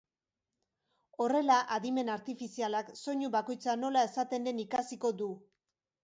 [1.25, 5.29] Horrela adimen artifizialak soinu bakoitza nola esaten den ikasiko du.